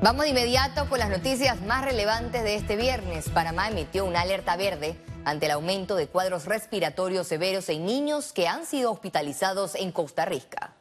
[0.00, 3.28] Vamos de inmediato con las noticias más relevantes de este viernes.
[3.30, 8.46] Panamá emitió una alerta verde ante el aumento de cuadros respiratorios severos en niños que
[8.46, 10.77] han sido hospitalizados en Costa Rica.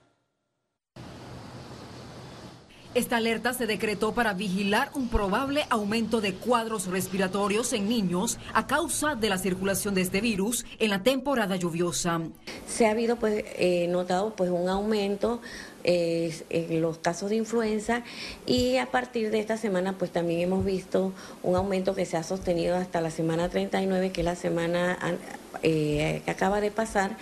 [2.97, 8.66] Esta alerta se decretó para vigilar un probable aumento de cuadros respiratorios en niños a
[8.66, 12.21] causa de la circulación de este virus en la temporada lluviosa.
[12.68, 15.41] Se ha habido pues eh, notado pues un aumento
[15.83, 18.02] eh, en los casos de influenza
[18.47, 22.23] y a partir de esta semana pues también hemos visto un aumento que se ha
[22.23, 24.98] sostenido hasta la semana 39 que es la semana
[25.61, 27.15] eh, que acaba de pasar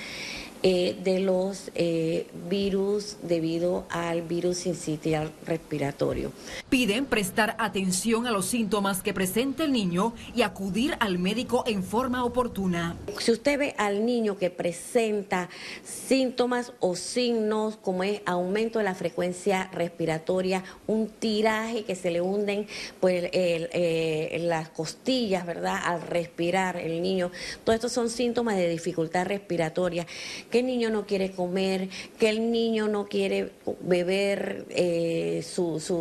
[0.68, 6.32] eh, de los eh, virus debido al virus sincitial respiratorio.
[6.70, 11.84] Piden prestar atención a los síntomas que presenta el niño y acudir al médico en
[11.84, 12.98] forma oportuna.
[13.20, 15.50] Si usted ve al niño que presenta
[15.84, 22.22] síntomas o signos como es aumento de la frecuencia respiratoria, un tiraje que se le
[22.22, 22.66] hunden
[23.00, 25.80] pues, eh, las costillas, ¿verdad?
[25.84, 27.30] Al respirar el niño,
[27.64, 30.08] todos estos son síntomas de dificultad respiratoria
[30.56, 35.92] que el niño no quiere comer, que el niño no quiere beber eh, sus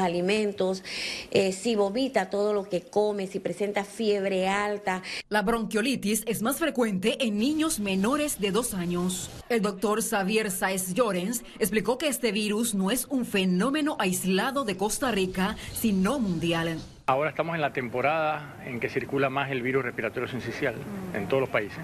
[0.00, 0.82] alimentos,
[1.30, 5.04] eh, si vomita todo lo que come, si presenta fiebre alta.
[5.28, 9.30] La bronquiolitis es más frecuente en niños menores de dos años.
[9.48, 14.76] El doctor Xavier Saez Llorens explicó que este virus no es un fenómeno aislado de
[14.76, 16.80] Costa Rica, sino mundial.
[17.06, 20.74] Ahora estamos en la temporada en que circula más el virus respiratorio sincicial
[21.14, 21.78] en todos los países.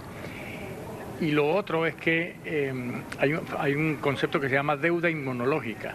[1.21, 5.95] Y lo otro es que em, hay, un, concepto que se llama deuda inmunológica.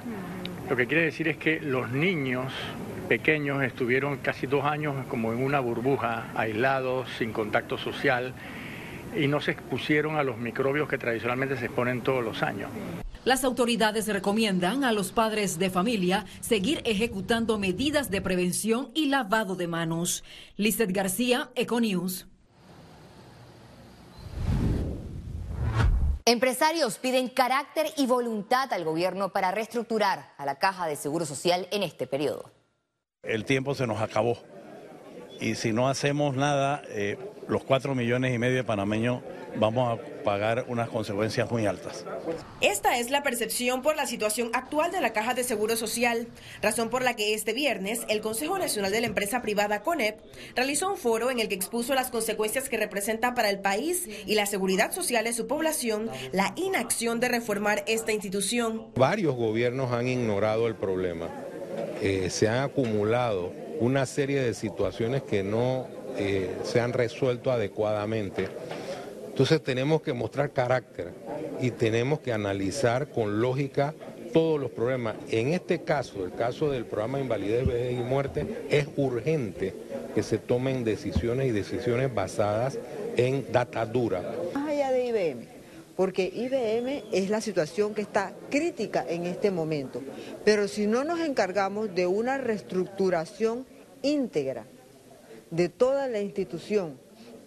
[0.69, 2.53] Lo que quiere decir es que los niños
[3.07, 8.33] pequeños estuvieron casi dos años como en una burbuja, aislados, sin contacto social,
[9.15, 12.69] y no se expusieron a los microbios que tradicionalmente se exponen todos los años.
[13.25, 19.55] Las autoridades recomiendan a los padres de familia seguir ejecutando medidas de prevención y lavado
[19.55, 20.23] de manos.
[20.55, 22.27] Lizeth García, Econews.
[26.29, 31.67] Empresarios piden carácter y voluntad al gobierno para reestructurar a la Caja de Seguro Social
[31.71, 32.51] en este periodo.
[33.23, 34.37] El tiempo se nos acabó
[35.39, 39.23] y si no hacemos nada, eh, los cuatro millones y medio de panameños
[39.55, 42.05] vamos a pagar unas consecuencias muy altas.
[42.61, 46.27] Esta es la percepción por la situación actual de la Caja de Seguro Social,
[46.61, 50.19] razón por la que este viernes el Consejo Nacional de la Empresa Privada CONEP
[50.55, 54.35] realizó un foro en el que expuso las consecuencias que representa para el país y
[54.35, 58.87] la seguridad social de su población la inacción de reformar esta institución.
[58.95, 61.29] Varios gobiernos han ignorado el problema.
[62.01, 65.87] Eh, se han acumulado una serie de situaciones que no
[66.17, 68.49] eh, se han resuelto adecuadamente.
[69.39, 71.13] Entonces tenemos que mostrar carácter
[71.61, 73.93] y tenemos que analizar con lógica
[74.33, 75.15] todos los problemas.
[75.31, 79.73] En este caso, el caso del programa de invalidez, vejez y muerte, es urgente
[80.13, 82.77] que se tomen decisiones y decisiones basadas
[83.15, 84.29] en data dura.
[84.53, 85.45] Más allá de IBM,
[85.95, 90.01] porque IBM es la situación que está crítica en este momento,
[90.43, 93.65] pero si no nos encargamos de una reestructuración
[94.01, 94.65] íntegra
[95.49, 96.97] de toda la institución,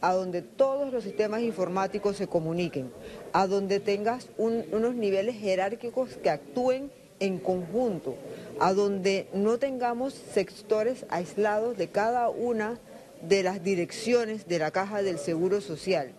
[0.03, 2.93] a donde todos los sistemas informáticos se comuniquen,
[3.33, 6.91] a donde tengas unos niveles jerárquicos que actúen
[7.21, 8.17] en conjunto,
[8.59, 12.81] a donde no tengamos sectores aislados de cada una
[13.23, 16.11] de las direcciones de la caja del Seguro Social.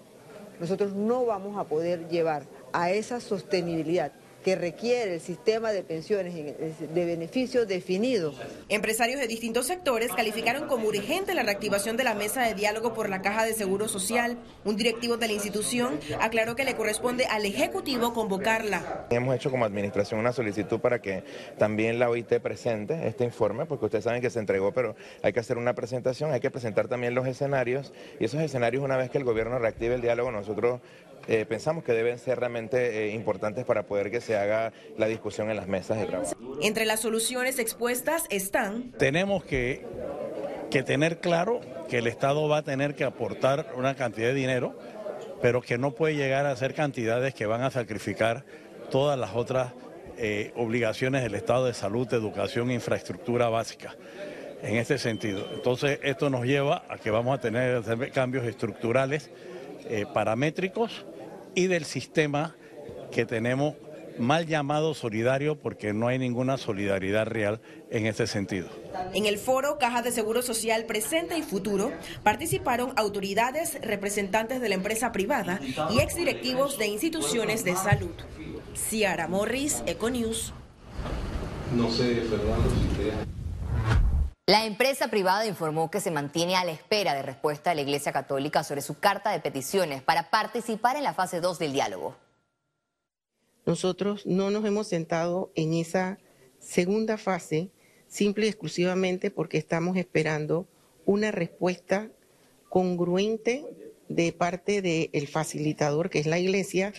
[0.62, 6.34] Nosotros no vamos a poder llevar a esa sostenibilidad que requiere el sistema de pensiones
[6.36, 8.34] de beneficio definido.
[8.70, 13.10] Empresarios de distintos sectores calificaron como urgente la reactivación de la mesa de diálogo por
[13.10, 14.38] la Caja de Seguro Social.
[14.66, 19.08] Un directivo de la institución aclaró que le corresponde al Ejecutivo convocarla.
[19.10, 21.24] Hemos hecho como administración una solicitud para que
[21.58, 25.40] también la OIT presente este informe, porque ustedes saben que se entregó, pero hay que
[25.40, 29.18] hacer una presentación, hay que presentar también los escenarios y esos escenarios una vez que
[29.18, 30.82] el gobierno reactive el diálogo, nosotros
[31.28, 35.50] eh, pensamos que deben ser realmente eh, importantes para poder que se haga la discusión
[35.50, 36.34] en las mesas de trabajo.
[36.62, 38.92] Entre las soluciones expuestas están...
[38.98, 39.86] Tenemos que,
[40.70, 44.78] que tener claro que el Estado va a tener que aportar una cantidad de dinero,
[45.42, 48.44] pero que no puede llegar a ser cantidades que van a sacrificar
[48.92, 49.72] todas las otras
[50.18, 53.96] eh, obligaciones del Estado de salud, educación e infraestructura básica
[54.62, 55.48] en este sentido.
[55.54, 57.82] Entonces, esto nos lleva a que vamos a tener
[58.12, 59.30] cambios estructurales
[60.14, 61.06] paramétricos
[61.56, 62.56] y del sistema
[63.12, 63.76] que tenemos
[64.18, 68.70] mal llamado solidario porque no hay ninguna solidaridad real en ese sentido.
[69.14, 71.92] En el foro Caja de Seguro Social Presente y Futuro
[72.24, 75.60] participaron autoridades, representantes de la empresa privada
[75.92, 78.12] y exdirectivos de instituciones de salud.
[78.76, 80.54] Ciara Morris, Econews.
[81.76, 83.23] No sé, Fernando, si
[84.46, 88.12] La empresa privada informó que se mantiene a la espera de respuesta de la Iglesia
[88.12, 92.18] Católica sobre su carta de peticiones para participar en la fase 2 del diálogo.
[93.66, 96.18] Nosotros no nos hemos sentado en esa
[96.60, 97.70] segunda fase
[98.10, 100.68] simple y exclusivamente porque estamos esperando
[101.06, 102.10] una respuesta
[102.68, 103.66] congruente
[104.10, 106.92] de parte del facilitador, que es la Iglesia,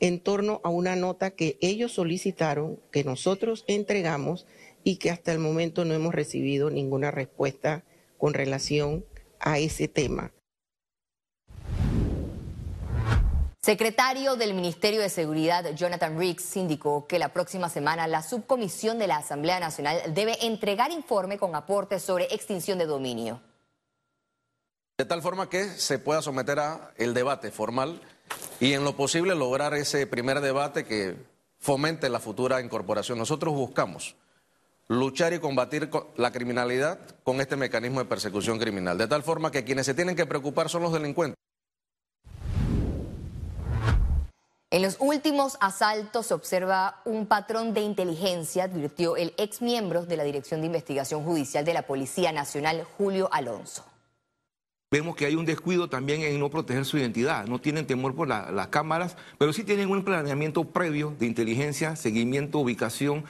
[0.00, 4.44] en torno a una nota que ellos solicitaron, que nosotros entregamos
[4.84, 7.84] y que hasta el momento no hemos recibido ninguna respuesta
[8.18, 9.04] con relación
[9.38, 10.32] a ese tema.
[13.62, 19.06] Secretario del Ministerio de Seguridad, Jonathan Riggs, indicó que la próxima semana la subcomisión de
[19.06, 23.42] la Asamblea Nacional debe entregar informe con aportes sobre extinción de dominio.
[24.96, 28.00] De tal forma que se pueda someter a el debate formal
[28.60, 31.16] y en lo posible lograr ese primer debate que
[31.58, 33.18] fomente la futura incorporación.
[33.18, 34.16] Nosotros buscamos
[34.90, 39.62] luchar y combatir la criminalidad con este mecanismo de persecución criminal, de tal forma que
[39.62, 41.36] quienes se tienen que preocupar son los delincuentes.
[44.72, 50.16] En los últimos asaltos se observa un patrón de inteligencia, advirtió el ex miembro de
[50.16, 53.84] la Dirección de Investigación Judicial de la Policía Nacional, Julio Alonso.
[54.90, 57.46] Vemos que hay un descuido también en no proteger su identidad.
[57.46, 62.58] No tienen temor por las cámaras, pero sí tienen un planeamiento previo de inteligencia, seguimiento,
[62.58, 63.24] ubicación,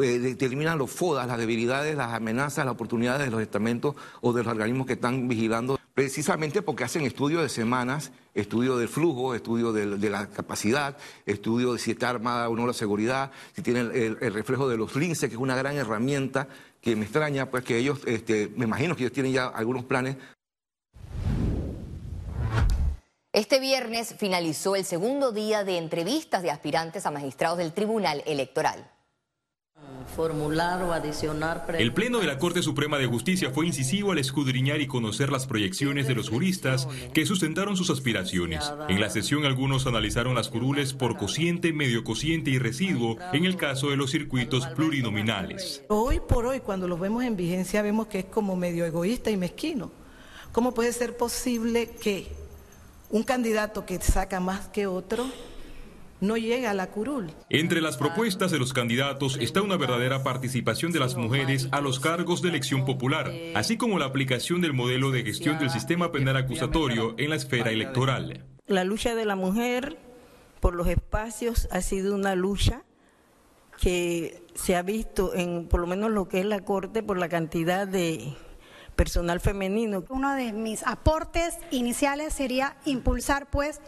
[0.00, 4.42] eh, determinan los FODAS, las debilidades, las amenazas, las oportunidades de los estamentos o de
[4.42, 9.70] los organismos que están vigilando, precisamente porque hacen estudios de semanas, estudio del flujo, estudio
[9.72, 10.96] de, la capacidad,
[11.26, 14.96] estudio de si está armada o no la seguridad, si tienen el, reflejo de los
[14.96, 16.48] linces, que es una gran herramienta
[16.80, 20.16] que me extraña, pues que ellos, este, me imagino que ellos tienen ya algunos planes.
[23.34, 28.90] Este viernes finalizó el segundo día de entrevistas de aspirantes a magistrados del Tribunal Electoral
[30.14, 31.66] formular o adicionar.
[31.78, 35.46] El Pleno de la Corte Suprema de Justicia fue incisivo al escudriñar y conocer las
[35.46, 38.72] proyecciones de los juristas que sustentaron sus aspiraciones.
[38.88, 43.56] En la sesión algunos analizaron las curules por cociente, medio cociente y residuo en el
[43.56, 45.82] caso de los circuitos plurinominales.
[45.88, 49.36] Hoy por hoy, cuando los vemos en vigencia, vemos que es como medio egoísta y
[49.36, 49.90] mezquino.
[50.52, 52.28] ¿Cómo puede ser posible que
[53.10, 55.26] un candidato que saca más que otro
[56.22, 57.30] no llega a la curul.
[57.50, 62.00] Entre las propuestas de los candidatos está una verdadera participación de las mujeres a los
[62.00, 66.36] cargos de elección popular, así como la aplicación del modelo de gestión del sistema penal
[66.36, 68.46] acusatorio en la esfera electoral.
[68.68, 69.98] La lucha de la mujer
[70.60, 72.84] por los espacios ha sido una lucha
[73.80, 77.28] que se ha visto en por lo menos lo que es la Corte por la
[77.28, 78.32] cantidad de
[78.94, 80.04] personal femenino.
[80.08, 83.80] Uno de mis aportes iniciales sería impulsar pues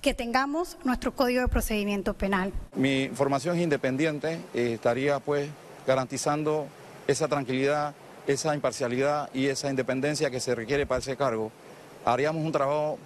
[0.00, 2.52] que tengamos nuestro código de procedimiento penal.
[2.74, 5.48] Mi formación es independiente, eh, estaría pues
[5.86, 6.66] garantizando
[7.06, 7.94] esa tranquilidad,
[8.26, 11.50] esa imparcialidad y esa independencia que se requiere para ese cargo.
[12.04, 12.98] Haríamos un trabajo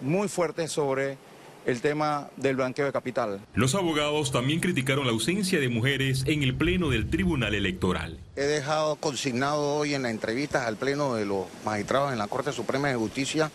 [0.00, 1.16] muy fuerte sobre
[1.64, 3.40] el tema del blanqueo de capital.
[3.54, 8.18] Los abogados también criticaron la ausencia de mujeres en el Pleno del Tribunal Electoral.
[8.34, 12.52] He dejado consignado hoy en la entrevista al Pleno de los magistrados en la Corte
[12.52, 13.50] Suprema de Justicia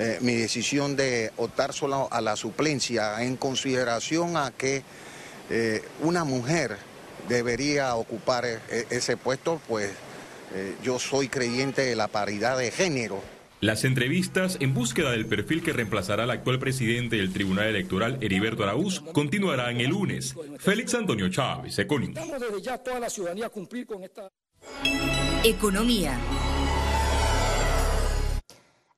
[0.00, 4.82] eh, mi decisión de optar solo a la suplencia en consideración a que
[5.50, 6.78] eh, una mujer
[7.28, 9.90] debería ocupar e, e, ese puesto, pues
[10.54, 13.22] eh, yo soy creyente de la paridad de género.
[13.60, 18.62] Las entrevistas en búsqueda del perfil que reemplazará al actual presidente del Tribunal Electoral, Heriberto
[18.62, 20.34] Araúz, continuarán el lunes.
[20.60, 22.22] Félix Antonio Chávez, Economía.
[25.44, 26.18] Economía.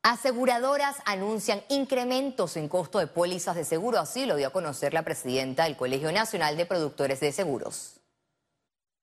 [0.03, 5.05] Aseguradoras anuncian incrementos en costo de pólizas de seguro, así lo dio a conocer la
[5.05, 8.01] presidenta del Colegio Nacional de Productores de Seguros.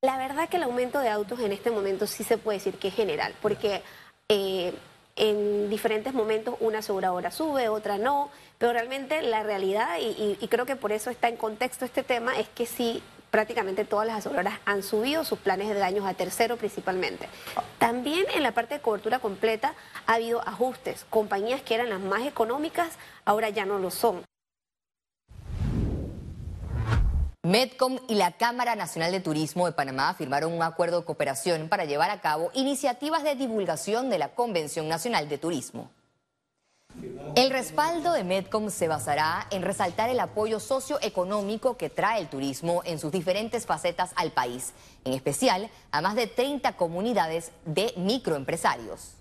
[0.01, 2.89] La verdad que el aumento de autos en este momento sí se puede decir que
[2.89, 3.81] es general, porque
[4.27, 4.73] eh,
[5.19, 10.75] en diferentes momentos una aseguradora sube, otra no, pero realmente la realidad, y, creo que
[10.75, 14.81] por eso está en contexto este tema, es que sí prácticamente todas las aseguradoras han
[14.81, 17.27] subido sus planes de daños a tercero principalmente.
[17.77, 19.75] También en la parte de cobertura completa
[20.07, 21.05] ha habido ajustes.
[21.11, 24.23] Compañías que eran las más económicas ahora ya no lo son.
[27.49, 31.85] Medcom y la Cámara Nacional de Turismo de Panamá firmaron un acuerdo de cooperación para
[31.85, 35.89] llevar a cabo iniciativas de divulgación de la Convención Nacional de Turismo.
[37.35, 42.83] El respaldo de Medcom se basará en resaltar el apoyo socioeconómico que trae el turismo
[42.85, 49.15] en sus diferentes facetas al país, en especial a más de 30 comunidades de microempresarios.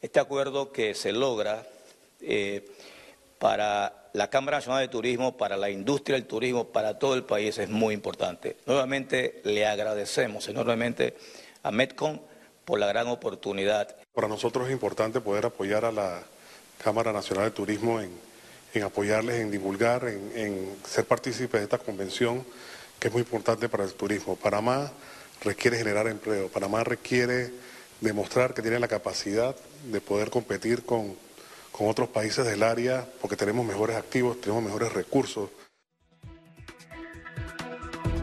[0.00, 1.64] Este acuerdo que se logra
[2.20, 2.68] eh,
[3.40, 7.56] para la Cámara Nacional de Turismo, para la industria del turismo, para todo el país
[7.56, 8.58] es muy importante.
[8.66, 11.16] Nuevamente le agradecemos enormemente
[11.62, 12.20] a Metcon
[12.66, 13.96] por la gran oportunidad.
[14.12, 16.22] Para nosotros es importante poder apoyar a la
[16.84, 22.44] Cámara Nacional de Turismo en, apoyarles, en divulgar, en, en ser partícipes de esta convención
[22.98, 24.36] que es muy importante para el turismo.
[24.36, 24.92] Panamá
[25.42, 27.50] requiere generar empleo, Panamá requiere
[28.02, 29.56] demostrar que tiene la capacidad
[29.90, 31.16] de poder competir con,
[31.72, 35.50] con otros países del área porque tenemos mejores activos, tenemos mejores recursos.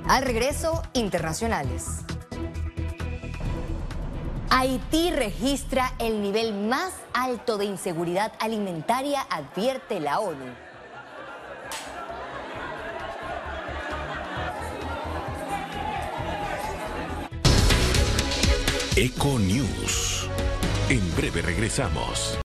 [0.08, 1.84] Al regreso, internacionales.
[4.50, 10.68] Haití registra el nivel más alto de inseguridad alimentaria, advierte la ONU.
[18.96, 20.28] Eco News.
[20.90, 22.40] En breve regresamos.